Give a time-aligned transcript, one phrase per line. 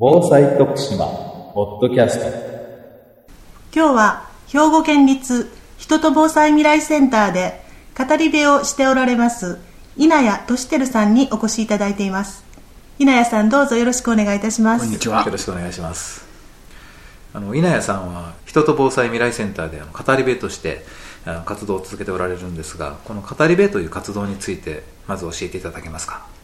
[0.00, 1.06] 防災徳島
[1.54, 2.26] ポッドキャスト。
[3.74, 7.60] 今日は兵庫県立人と防災未来センターで
[7.98, 9.58] 語り部をしておられます
[9.96, 12.44] 稲谷俊輝さんにお越しいただいています。
[13.00, 14.84] 稲谷さんどうぞよろしくお願いいたします。
[14.84, 15.24] こんにちは。
[15.24, 16.24] よろしくお願いします。
[17.34, 20.84] あの稲谷さんは人と防災未来センターであの語り部として
[21.44, 26.37] 活動を続けておられるんですがこの語り部という活動についてまず教えていただけますか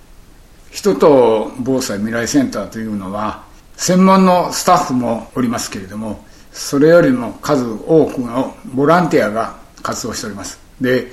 [0.74, 3.44] 人と防災未来センターというのは
[3.76, 10.58] 専門のスタッフもおりますけれどもそれよりも数多くのボランティアが活動しております。
[10.80, 11.06] で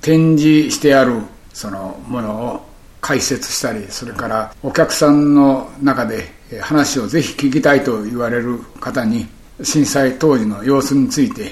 [0.00, 1.20] 展示してある
[1.52, 2.66] そのものを
[3.00, 6.28] 解説したりそれからお客さんの中で
[6.60, 9.26] 話をぜひ聞きたいと言われる方に
[9.64, 11.50] 震災当時の様子について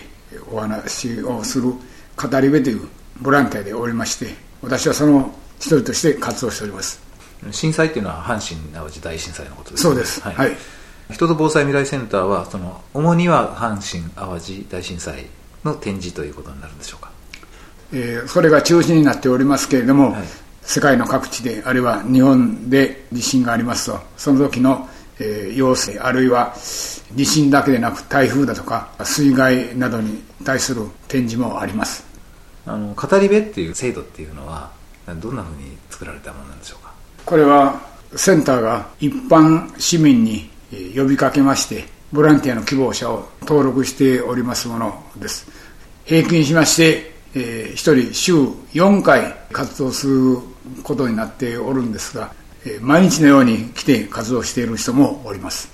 [0.52, 1.72] お話をする
[2.16, 2.88] 語り部という
[3.20, 4.26] ボランティアでおりまして
[4.62, 7.05] 私はその一人として活動しております。
[7.50, 10.56] 震災っていうのは阪神・淡路大震災のことです、ね、そうです、はい、はい、
[11.10, 15.26] 人と防災未来センターはその主には阪神・淡路大震災
[15.64, 17.10] の展示ということになるんでしょうか、
[17.92, 20.22] えー、それが中心になっておりますけれども、はい、
[20.62, 26.54] 世界の各地であるいは日本で地震がありますとその時の、えー、要請あるいは
[27.14, 32.04] 地震だけでなく台風だとか水害などに対する展示もあります。
[32.66, 34.72] あの語り部っていう制度っていうのは
[35.06, 36.92] どんなふうに作られたものなんでしょうか？
[37.26, 37.82] これは
[38.14, 40.48] センターが一般市民に
[40.94, 45.46] 呼びかけましてボランティアの希望者を登録しておりますものです。
[46.04, 47.76] 平均しまして、えー、1
[48.10, 50.38] 人週4回活動する
[50.84, 52.32] ことになっておるんですが、
[52.64, 55.68] えー、毎日のように来て活動している人もおります。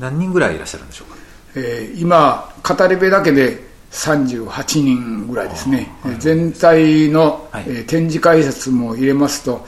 [0.00, 1.18] 何人ぐらいいらっしゃるんでしょうか、
[1.54, 9.64] えー、今語り部だけで38人ぐらいですね、はい、全体の、はい、えー、展示解説も入れますと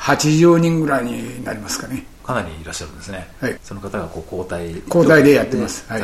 [0.00, 2.04] 80人ぐらいになりますかね。
[2.24, 6.02] かなりいらっしゃるんですね、はい、その方がこう交代交代でやってます、はい、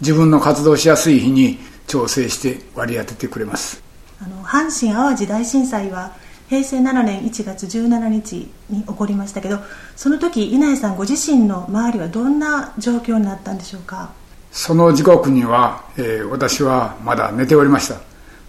[0.00, 3.82] 自分の活動しやすい日に調整して割り当ててくれます。
[4.22, 6.12] あの阪神・淡路大震災は
[6.48, 9.58] 平成7年1月17日に起こりましたけど
[9.96, 14.12] その時稲井さんご自身の周りはどんな状況になったんでしょうか？
[14.52, 18.00] その時刻には、えー、私はまだ寝ておりました。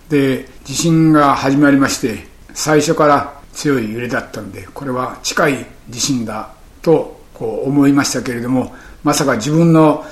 [0.10, 6.50] で地震が始まりまして最初から強い揺れだったんでこれは近い地震だ
[6.82, 8.74] とこう思いましたけれども
[9.04, 10.06] まさか自分の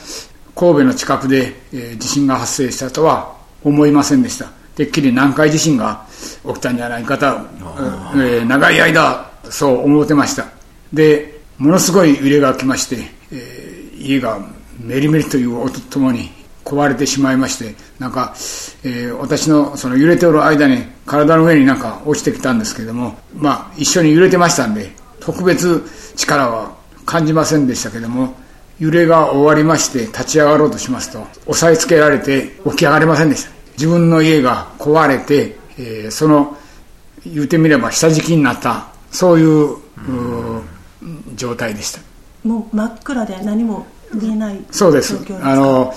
[0.56, 4.52] 神戸の近くで、えー、地震が発生したとは思いませんでした。
[4.76, 6.06] てっきり南海地震が
[6.46, 10.48] 起きたんじゃないかと、えー、長い間そう思ってました。
[10.92, 12.98] でものすごい揺れが来まして、
[13.32, 14.40] えー、家が
[14.80, 16.32] メリメリという音とともに
[16.66, 18.34] 壊れてしまいましてなんか、
[18.84, 25.84] えー、私のその揺れておる間に体の上になんか落ちてきたんですけどもまあ一緒に揺れてましたんで特別
[26.16, 26.76] 力は
[27.06, 28.36] 感じませんでしたけども
[28.80, 33.52] 揺れが終わりまして立ち上がろうとしますと押さえつけられて起き上がれませんでした。
[33.74, 36.58] 自分の家が壊れて、えー、その
[37.26, 39.78] 言うてみれば下敷きになったそういう
[41.36, 42.02] 状態でした。
[42.44, 45.18] もう真っ暗で何も見えないそうです。
[45.42, 45.94] あの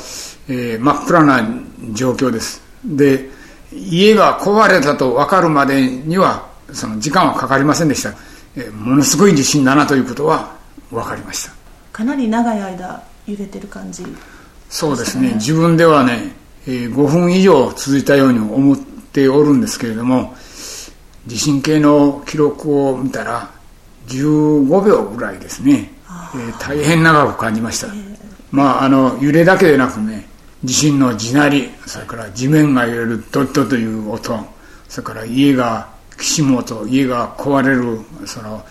[0.48, 1.48] えー、真っ暗な
[1.92, 2.62] 状況です。
[2.84, 3.30] で
[3.72, 8.14] 家が壊れたと分かるまでにはその時間はかかりませんでした、
[8.56, 10.56] えー、ものすごい地震だなということは
[10.90, 11.52] 分かりました。
[11.92, 14.10] かなり長い間揺れてる感じ、ね、
[14.68, 15.34] そうですね。
[15.34, 16.34] 自分ではね、
[16.66, 20.34] えー、5分以上続いたように思っておるんですけれども
[21.26, 23.50] 地震計の記録を見たら
[24.08, 25.92] 15秒ぐらいですね、
[26.34, 28.16] えー、大変長く感じました、えー、
[28.50, 30.28] まああの揺れだけでなくね
[30.64, 34.38] 地震の地鳴りそれから地面が揺れるドッドという音
[34.88, 35.88] それから家が
[36.18, 38.62] きしむ音家が壊れるその、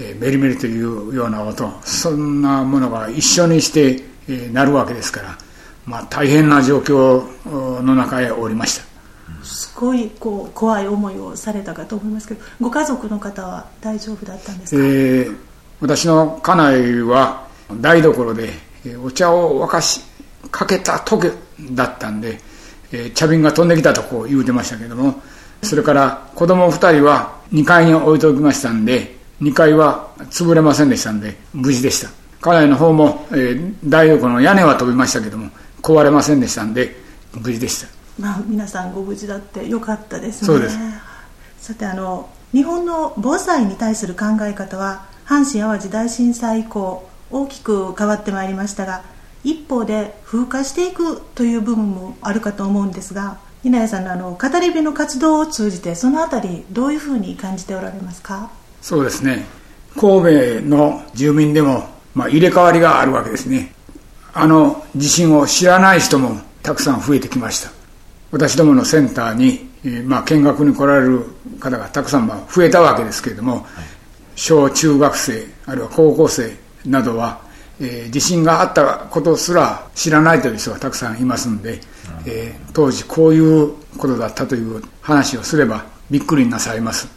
[0.00, 5.38] えー、メリメリというような音そんなものが一緒にして、えー、なるわけですから、
[5.84, 8.96] まあ、大変な状況の中へおりました。
[9.42, 15.38] すごいこう怖い思いをされたかと思いますけどご家族の方は大丈夫だったんですか、えー、
[15.80, 17.46] 私の家内は
[17.80, 18.50] 台所で
[19.02, 20.00] お茶を沸かし
[20.50, 21.30] かけた時
[21.72, 22.38] だったんで、
[22.92, 25.20] えー、茶瓶が飛んできたとこう言うてましたけども
[25.62, 32.10] それから子供2人は2階に置いておきましたんで2階は潰れませんでしたんで無事でした。
[32.40, 35.50] 家内の方も、えー、大浴の屋根は飛びましたけども
[35.82, 36.96] 壊れませんでしたんで
[37.34, 37.88] 無事でした。
[38.18, 40.46] まあ皆さんご無事だってよかったですね。
[40.46, 40.78] そうです。
[41.58, 49.02] さてあの日本の防災に対する考え方は阪神・淡路大震災以降大きく変わってまいりましたが
[49.44, 58.50] 一方で風化していくという部分もあるかと思うんですが稲谷さんのあの語り部の活動を通じてそのあたりどういうふうに感じておられますか？
[58.80, 59.44] そうですね
[59.94, 63.74] 神戸の住民でもまあ、入れ替わりがあるわけですね。
[64.32, 67.70] あの地震を知らない人もたくさん増えてきました。
[68.30, 69.68] 私どものセンターに、
[70.04, 71.26] まあ、見学に来られる
[71.60, 73.64] 方がたくさんまあ増えたわけですけれども、はい、
[74.36, 77.40] 小中学生、あるいは高校生などは、
[77.80, 81.80] えー、地震があったことすら知らないという人がたくさんいますので、
[82.26, 87.08] えー、当時こういうことだったという話をすればびっくりなさいます。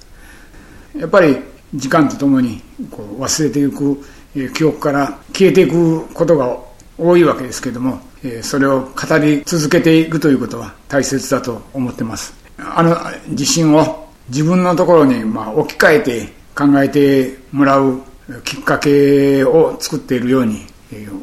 [0.95, 1.37] やっぱり
[1.75, 4.03] 時間とともにこう忘れていく、
[4.35, 6.57] えー、記憶から消えていくことが
[6.97, 12.33] 多いわけですけれども、えー、それを語り続けていくということは大切だと思ってます。
[12.57, 12.97] あの
[13.33, 18.01] 地震を自分のところにまあ置き換えて考えてもらう
[18.43, 20.65] きっかけを作っているように、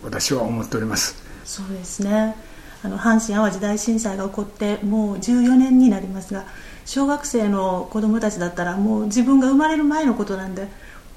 [0.02, 1.22] 私は思っております。
[1.44, 2.34] そうですね。
[2.82, 6.44] あの阪神・淡路大震災が起こってもう14年になりますが
[6.84, 10.68] 小学生の子どもたちだったらもう自分が生まれる前のことなんで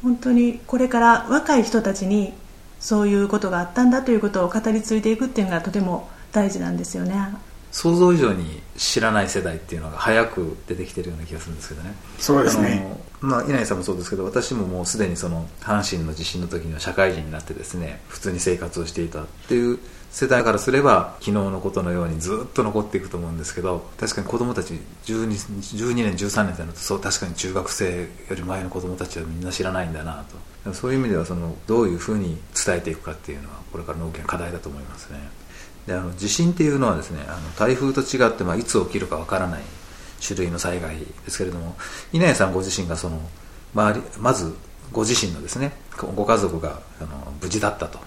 [0.01, 2.33] 本当にこれから若い人たちに
[2.79, 7.13] そういうことがあったんだということを語り継いでいくっていうのがとても大事なんですよね
[7.71, 11.93] 想像以上に知らない世代っていうのが早く出てきてるような気がするんですけどね。
[12.17, 12.97] そうですね。
[13.21, 19.77] まあ、稲井さんもそうですけど私ももうすでにその阪神の地震の時には社会人になってですね普通に生活をしていたっていう
[20.09, 24.73] 世代からすれば昨日のことのようにずっと残っていくと思うんですけど確かに子供たち
[25.05, 30.23] 12, 12年13年となるとそう確かに中学生より前の子供たちはみんな知らないんだな
[30.63, 30.73] と。
[30.73, 35.19] そういう意味ではそのどういうふうに伝えていくかっていうのはこれからの大きな課題だと思いますね
[35.89, 39.63] であの地震っていうのはですねあの台風と違って、まあ、いつ起きるかわからない
[40.25, 41.75] 種類の災害ですけれども
[42.13, 43.19] 稲谷さんご自身がその、
[43.73, 44.53] ま、まず
[44.91, 45.71] ご自身のですね
[46.15, 47.97] ご家族があの無事だったと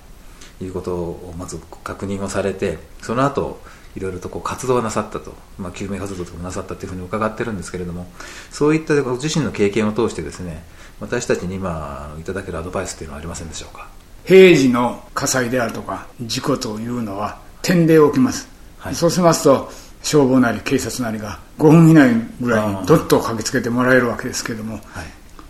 [0.62, 3.58] いうことをまず確認をされてその後
[3.96, 8.06] いろいろとこう活動をなさったと、まあ、救命活動とかなさったというふうに伺ってるんですけれども
[8.52, 10.62] そういったご自身の経験を通してですね
[11.00, 13.88] 私たちに今いただけるアドバイスというのはありませんでしょうか？
[14.24, 18.48] 平時の火災であるとか事故というのは点で起きます、
[18.78, 19.70] はい、そうしますと
[20.02, 22.10] 消防なり警察なりが5分以内
[22.40, 24.82] ぐらいにどっと駆けつけてもらえるわけですけれども、はい、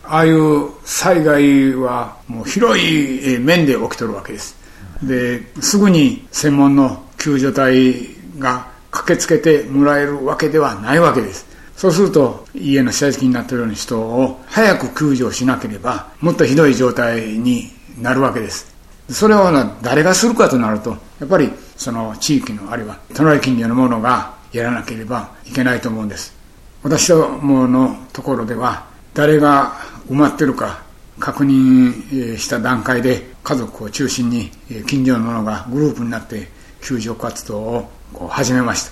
[0.05, 4.57] ああいう災害はもう広い面で起きとるわけです。
[5.03, 7.95] ですぐに専門の救助隊
[8.39, 11.47] が駆けつけてもらえるわけではないわけです。
[11.77, 18.73] そうすると家の下敷きになっているような人を早く救助しなければもっとひどい状態になるわけです。
[19.11, 19.51] それを
[19.83, 26.35] 誰がするかとなるとやっぱりその地域のあるいは隣近所の者がやらなければいけないと思うんです。
[26.83, 29.73] 私どものところでは誰が
[30.09, 30.83] 埋まってるか
[31.19, 34.51] 確認した段階で家族を中心に
[34.87, 36.49] 近所の者がグループになって
[36.81, 37.89] 救助活動を
[38.29, 38.91] 始めまし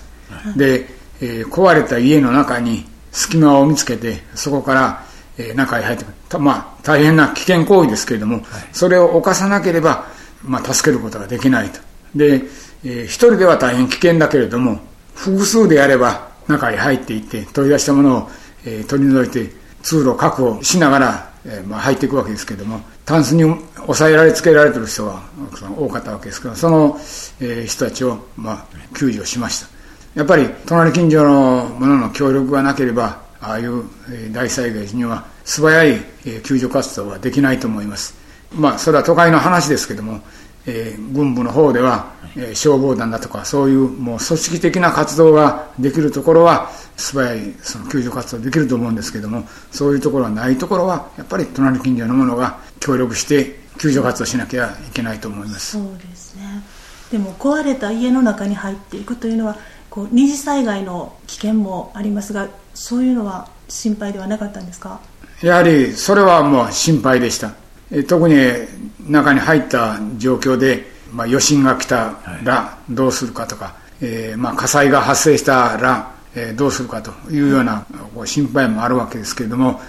[0.53, 0.87] た、で、
[1.21, 5.05] え壊れた家の中に隙間を見つけてそこから、
[5.37, 6.07] え中へ入ってく
[6.37, 6.39] る。
[6.39, 10.05] まあ大変な危険行為ですけれども、はい、それを犯さなければ、
[10.43, 11.79] まあ、助けることができないと。
[12.15, 12.41] で、
[12.83, 14.79] えー、一人では大変危険だけれども
[15.15, 18.29] 複数でやれば中へ入っていって取り出したものを、
[18.65, 19.51] えー、取り除いて
[19.81, 23.43] 通路を確保しながらえー、まあ、入っていくわけですけれどもタンスに
[23.75, 25.21] 抑えられつけられてる人が
[25.77, 26.97] 多かったわけですからその、
[27.39, 29.67] えー、人たちを、まあ、救助しました。
[30.13, 33.85] やっぱり隣近所の者の協力がなければああいう、
[34.31, 38.13] 大災害時には素早い、え、救助活動はできないと思います。
[38.53, 40.19] まあそれは都会の話ですけども
[40.67, 55.71] えー、軍部の方では、えー、消防団だとかそういうもう組織的な活動ができるところは素早いその救助活動できると思うんですけどもそういうところはないところはやっぱり隣近所の者が協力して救助活動しなきゃいけないと思います。
[55.71, 56.43] そうですね。
[57.11, 59.57] でも壊れた家の中に入っていくというのは
[59.89, 64.99] こう二次災害の危険もありますがそういうのは心配ではなかったんですか？
[65.41, 67.53] やはりそれはもう心配でした
[68.07, 68.35] 特に
[69.09, 77.85] 中に入った状況で、まあ、余震が来たらどうするかとか、はい、えー、まあ、火災が発生したら、えー、どうするかというような
[78.25, 79.81] 心配もあるわけですけれども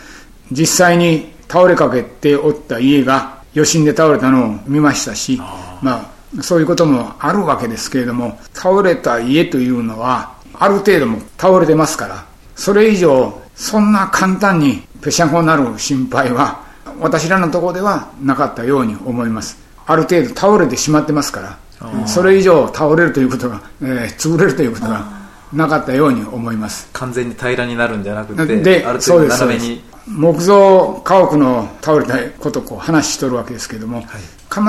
[0.50, 5.40] 実際に倒れかけておった家が余震で倒れたのを見ましたし
[5.82, 16.64] まあ、そういうこともあるわけですけれども倒れた家というのはある程度も倒れてますからそれ以上そんな簡単にぺしゃんこになる心配は
[17.02, 19.58] 私らのところではなかったように思います。
[19.86, 25.04] ある程度倒れてしまってますからそれ以上倒れるということが、えー、潰れるということが
[25.52, 26.88] なかったように思います。
[26.92, 29.92] 完全に平らになるんじゃなくてである程度斜めに。
[30.04, 34.06] 木造家屋の倒れたことをこう話しとるわけですけども、はい、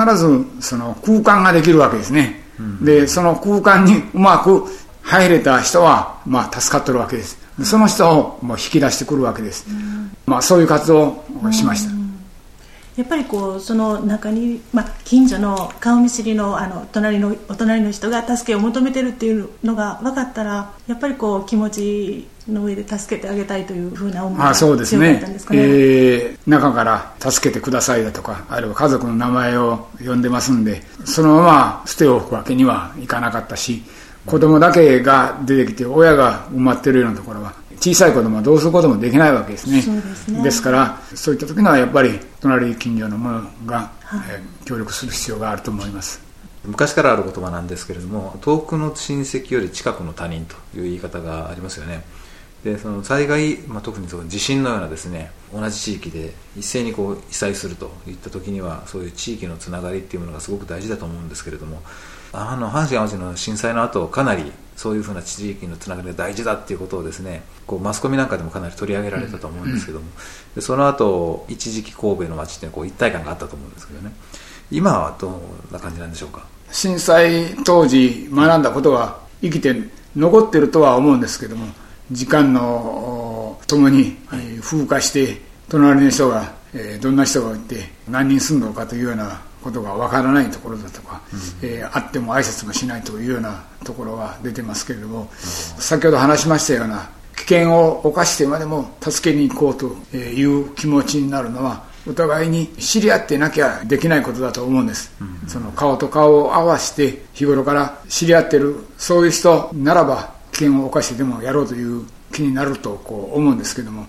[0.06, 4.64] 必ずその空間ができるわけですね、うん、でその空間にうまく
[5.02, 7.36] 入れた人は、まあ、助かってるわけです。
[7.62, 11.93] その人をもう引き出してくるわけです、うん、まあ、そういう活動をしました、
[12.96, 25.60] やっぱりこうその中に、まあ、近所の顔見知りのあの隣のお隣の人が助けを求めてるっていうのが分かったらやっぱりこう気持ちの上で助けてあげたいというふうな思いが強かったんですかね。
[25.60, 33.82] ねえー、中から助けてくださいだとかあるいは家族の名前を呼んでますんでそのまま捨ておくわけにはいかなかったし
[34.26, 39.76] 子供だけが出てきて親が埋まってるようなところは小さい子供はどうすることもできないわけですね。
[39.76, 40.42] ですね。
[40.42, 46.24] ですからそういった時にはやっぱり隣近所の者が、はい、えー、協力する必要があると思います。
[46.66, 52.02] 昔からある言葉なんですけれども遠くの親戚より近くの他人という言い方がありますよね
[52.64, 61.82] でその災害、まあ、特にその地震のようなですね同じ地域で一斉にこう被災するといった時にはそういう地域のつながりっていうものがすごく大事だと思うんですけれども
[62.32, 70.06] あの阪神・淡路の震災の後かなりそういうふうな地域のつながりが大事だっていうことをですねこうマスコミなんかでもかなり取り上げられたと思うんですけども、
[70.56, 74.12] でその後一時期神戸の街ってこう一体感があったと思うんですけどね。
[74.70, 75.40] 今はどん
[75.70, 76.44] な感じなんでしょうか？
[76.72, 79.76] 震災当時学んだことは生きて
[80.16, 81.66] 残ってるとは思うんですけども
[82.10, 84.16] 時間のともに
[84.60, 86.52] 風化して隣の人が
[87.00, 114.06] どんな人がいて何人住んのかというようなことがわからないところだとか、うん、えー、あっても挨拶もしないというようなところが出てますけれども、うん、先ほど話しましたような危険を冒してまでも助けに行こうという気持ちになるのはお互いに知り合ってなきゃできないことだと思うんです、うん、その顔と顔を合わせて日頃から知り合ってるそういう人ならば危険を冒してでもやろうという気になるとこう思うんですけども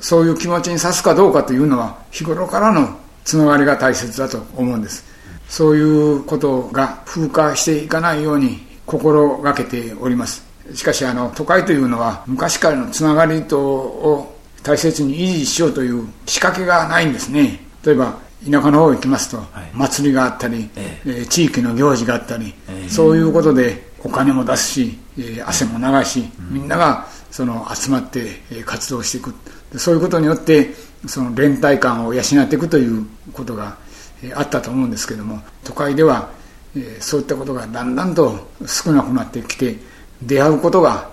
[0.00, 5.04] そういう気持ちにさすかどうかというのは日頃からのつながりが大切だと思うんです。
[5.48, 10.44] そういうことが風化していかないように心がけております。
[10.74, 17.60] しかしあの都会というのは昔からのつながりとを大切に維持しようという仕掛けがないんですね。
[17.84, 21.26] 例えば田舎の方行きますと、祭りがあったり、ええ。
[21.26, 22.88] 地域の行事があったり、え。
[22.88, 29.34] そういうことでお金も出すし、え汗も流し、みんながその集まって活動していく。
[29.78, 30.72] そういうことによって
[31.06, 33.76] その連帯感を養っていくということが
[34.34, 36.30] あったと思うんですけども都会では
[37.00, 39.76] そういったことがだんだんと少なくなってきて
[40.22, 41.10] 出会うことが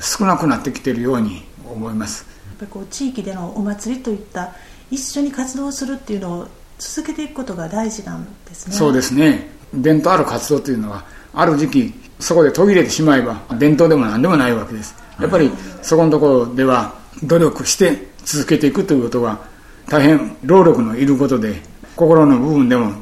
[0.00, 2.26] 少なくなってきているように思います。
[2.46, 4.52] やっぱりこう地域でのお祭りといった
[4.90, 6.48] 一緒に活動するっていうのを
[6.78, 8.74] 続けていくことが大事なんですね。
[8.74, 9.50] そうですね。
[9.74, 14.94] 伝統ある活動というのはある時期そこで途切れてしまえば伝統でも何でもないわけです。
[15.20, 15.50] やっぱり
[15.82, 19.38] そこのところでは努力して続けていくということは
[19.88, 21.60] 大変労力のいることで
[21.94, 22.92] 心の部分でも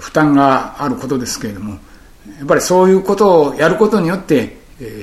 [0.00, 1.72] 負担があることですけれども
[2.38, 4.56] やっぱりそういうことをやることによって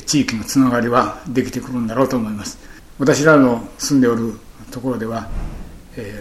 [0.06, 2.58] 地域のつながりはできてくるんだろうと思います。
[2.98, 4.34] 私らの住んでおる
[4.72, 5.30] ところでは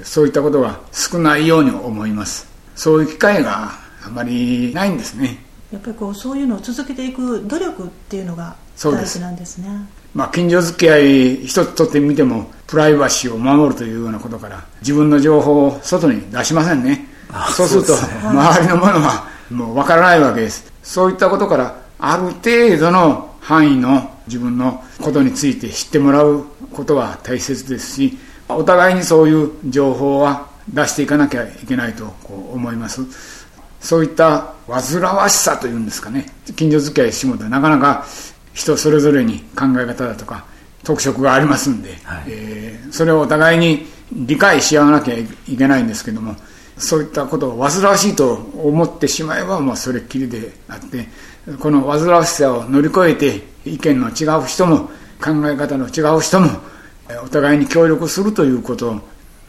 [0.04, 2.48] そういったことが少ないように思います。
[2.76, 3.72] そういう機会が
[4.06, 5.44] あまりないんですね。
[5.72, 9.68] やっぱりこうそういうのを続けていく努力っていうのが大事なんですね。
[10.14, 17.06] まあ、近所付き合い一つとってみてもプライバシーを守るというようなことから自分の情報を外に出しませんね。
[17.54, 20.72] そうすると周りのものはもう分からないわけです。
[20.82, 33.37] そういったことからある程度の範囲の自分のことについて知ってもらうことは大切ですしお互いにそういう情報は出していかなきゃいけないとこう思います
[33.80, 36.26] そういった煩わしさというんですかね。
[36.56, 38.04] 近所付き合い仕事はなかなか
[38.52, 40.44] 人それぞれに考え方だとか
[40.82, 46.34] 特色がありますんで、はい、えー、それをお互いに理解し合わなきゃいけないんですけども
[46.76, 51.08] そういったことを煩わしいと思ってしまえばもうそれっきりであって
[51.60, 54.90] この煩わしさを乗り越えて意見の違う人も
[55.22, 56.48] 考え方の違う人も
[57.24, 59.00] お互いに協力するということを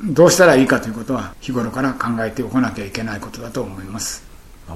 [0.04, 4.24] どうしたらいいかということは日頃から考えておかなきゃいけないことだと思います。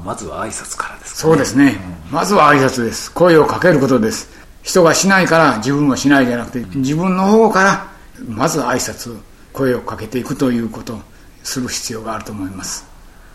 [0.03, 1.77] まずは挨拶からですか、ね、そうですね、
[2.07, 3.11] うん、まずは挨拶です。
[3.11, 4.29] 声をかけることです。
[4.63, 7.87] 人がしないから自分もしないじゃなくて自分の方から
[8.27, 9.17] まず挨拶
[9.51, 11.01] 声をかけていくということを
[11.43, 12.85] する必要があると思います。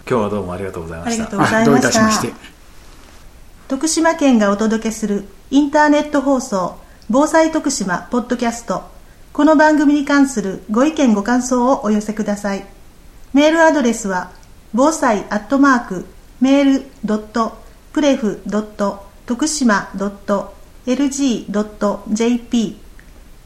[0.09, 1.25] 今日はどうもありがとうございました。
[1.25, 1.71] ありがとうございました。
[1.71, 2.59] どういたしまして。
[3.69, 6.77] 徳島県がお届けするインターネット放送
[7.11, 8.98] 防災徳島ポッドキャスト
[9.33, 12.67] この番組に関するご意見ご感想をお寄せください。
[13.33, 14.33] メールアドレスは
[14.75, 16.07] 防災アットマーク
[16.41, 17.59] メールドット
[17.93, 20.55] プレフドット徳島ドット
[20.87, 22.77] lg.jp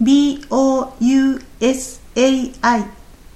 [0.01, 2.85] bousai